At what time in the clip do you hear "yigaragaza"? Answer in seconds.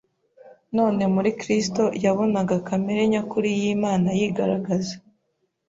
4.19-4.95